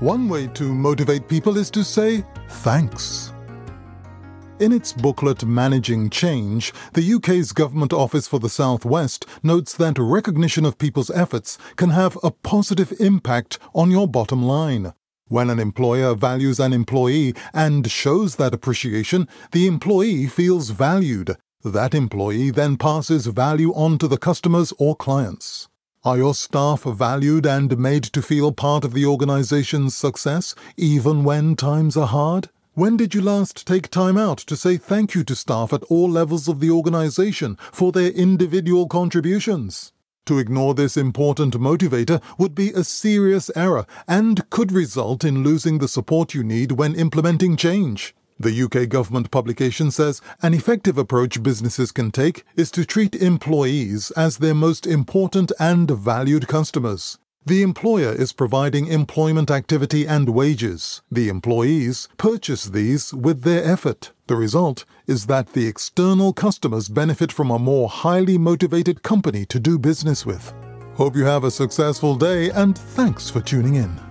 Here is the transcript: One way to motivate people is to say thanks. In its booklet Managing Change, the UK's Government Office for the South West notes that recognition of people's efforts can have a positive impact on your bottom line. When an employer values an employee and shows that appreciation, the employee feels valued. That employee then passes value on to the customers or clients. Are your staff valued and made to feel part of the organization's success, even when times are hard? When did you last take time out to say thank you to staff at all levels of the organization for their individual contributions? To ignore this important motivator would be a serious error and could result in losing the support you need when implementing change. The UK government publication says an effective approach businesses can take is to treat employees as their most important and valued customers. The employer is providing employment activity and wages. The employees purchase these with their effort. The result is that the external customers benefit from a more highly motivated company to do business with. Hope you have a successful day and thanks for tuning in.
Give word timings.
One 0.00 0.30
way 0.30 0.46
to 0.54 0.74
motivate 0.74 1.28
people 1.28 1.58
is 1.58 1.70
to 1.72 1.84
say 1.84 2.24
thanks. 2.48 3.34
In 4.58 4.72
its 4.72 4.94
booklet 4.94 5.44
Managing 5.44 6.08
Change, 6.08 6.72
the 6.94 7.12
UK's 7.16 7.52
Government 7.52 7.92
Office 7.92 8.26
for 8.26 8.40
the 8.40 8.48
South 8.48 8.86
West 8.86 9.26
notes 9.42 9.74
that 9.74 9.98
recognition 9.98 10.64
of 10.64 10.78
people's 10.78 11.10
efforts 11.10 11.58
can 11.76 11.90
have 11.90 12.16
a 12.22 12.30
positive 12.30 12.94
impact 12.98 13.58
on 13.74 13.90
your 13.90 14.08
bottom 14.08 14.42
line. 14.42 14.94
When 15.28 15.50
an 15.50 15.58
employer 15.58 16.14
values 16.14 16.58
an 16.58 16.72
employee 16.72 17.34
and 17.52 17.90
shows 17.90 18.36
that 18.36 18.54
appreciation, 18.54 19.28
the 19.52 19.66
employee 19.66 20.28
feels 20.28 20.70
valued. 20.70 21.36
That 21.62 21.94
employee 21.94 22.50
then 22.50 22.78
passes 22.78 23.26
value 23.26 23.74
on 23.74 23.98
to 23.98 24.08
the 24.08 24.16
customers 24.16 24.72
or 24.78 24.96
clients. 24.96 25.68
Are 26.02 26.16
your 26.16 26.34
staff 26.34 26.84
valued 26.84 27.44
and 27.44 27.76
made 27.76 28.04
to 28.04 28.22
feel 28.22 28.52
part 28.52 28.86
of 28.86 28.94
the 28.94 29.04
organization's 29.04 29.94
success, 29.94 30.54
even 30.78 31.24
when 31.24 31.56
times 31.56 31.94
are 31.94 32.06
hard? 32.06 32.48
When 32.72 32.96
did 32.96 33.12
you 33.12 33.20
last 33.20 33.66
take 33.66 33.90
time 33.90 34.16
out 34.16 34.38
to 34.38 34.56
say 34.56 34.78
thank 34.78 35.14
you 35.14 35.24
to 35.24 35.36
staff 35.36 35.74
at 35.74 35.82
all 35.90 36.08
levels 36.08 36.48
of 36.48 36.58
the 36.58 36.70
organization 36.70 37.58
for 37.70 37.92
their 37.92 38.12
individual 38.12 38.88
contributions? 38.88 39.92
To 40.24 40.38
ignore 40.38 40.72
this 40.72 40.96
important 40.96 41.60
motivator 41.60 42.22
would 42.38 42.54
be 42.54 42.70
a 42.70 42.82
serious 42.82 43.50
error 43.54 43.84
and 44.08 44.48
could 44.48 44.72
result 44.72 45.22
in 45.22 45.44
losing 45.44 45.80
the 45.80 45.88
support 45.88 46.32
you 46.32 46.42
need 46.42 46.72
when 46.72 46.94
implementing 46.94 47.58
change. 47.58 48.14
The 48.40 48.62
UK 48.62 48.88
government 48.88 49.30
publication 49.30 49.90
says 49.90 50.22
an 50.40 50.54
effective 50.54 50.96
approach 50.96 51.42
businesses 51.42 51.92
can 51.92 52.10
take 52.10 52.42
is 52.56 52.70
to 52.70 52.86
treat 52.86 53.14
employees 53.14 54.10
as 54.12 54.38
their 54.38 54.54
most 54.54 54.86
important 54.86 55.52
and 55.60 55.90
valued 55.90 56.48
customers. 56.48 57.18
The 57.44 57.60
employer 57.60 58.12
is 58.12 58.32
providing 58.32 58.86
employment 58.86 59.50
activity 59.50 60.06
and 60.06 60.30
wages. 60.30 61.02
The 61.10 61.28
employees 61.28 62.08
purchase 62.16 62.64
these 62.64 63.12
with 63.12 63.42
their 63.42 63.62
effort. 63.62 64.12
The 64.26 64.36
result 64.36 64.86
is 65.06 65.26
that 65.26 65.52
the 65.52 65.66
external 65.66 66.32
customers 66.32 66.88
benefit 66.88 67.32
from 67.32 67.50
a 67.50 67.58
more 67.58 67.90
highly 67.90 68.38
motivated 68.38 69.02
company 69.02 69.44
to 69.46 69.60
do 69.60 69.78
business 69.78 70.24
with. 70.24 70.54
Hope 70.94 71.14
you 71.14 71.26
have 71.26 71.44
a 71.44 71.50
successful 71.50 72.16
day 72.16 72.50
and 72.50 72.78
thanks 72.78 73.28
for 73.28 73.42
tuning 73.42 73.74
in. 73.74 74.09